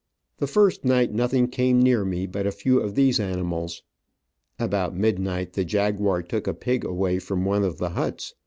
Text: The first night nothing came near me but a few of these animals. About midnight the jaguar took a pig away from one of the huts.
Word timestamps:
The 0.39 0.47
first 0.47 0.83
night 0.83 1.13
nothing 1.13 1.47
came 1.47 1.79
near 1.79 2.03
me 2.03 2.25
but 2.25 2.47
a 2.47 2.51
few 2.51 2.79
of 2.81 2.95
these 2.95 3.19
animals. 3.19 3.83
About 4.57 4.95
midnight 4.97 5.53
the 5.53 5.63
jaguar 5.63 6.23
took 6.23 6.47
a 6.47 6.55
pig 6.55 6.83
away 6.83 7.19
from 7.19 7.45
one 7.45 7.63
of 7.63 7.77
the 7.77 7.89
huts. 7.91 8.33